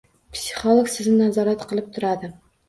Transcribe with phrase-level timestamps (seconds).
[0.37, 2.33] Psixolog sizni nazorat qilib turadi